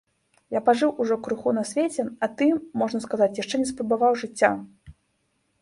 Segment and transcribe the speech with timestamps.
[0.53, 2.47] Я пажыў ужо крыху на свеце, а ты,
[2.83, 4.51] можна сказаць, яшчэ не спрабаваў жыцця.